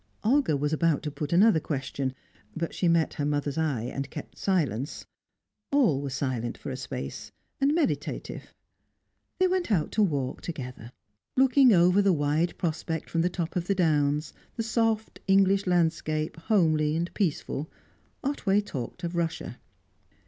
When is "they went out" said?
9.37-9.91